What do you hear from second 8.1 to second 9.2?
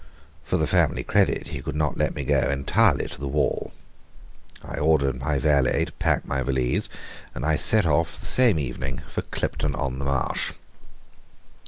the same evening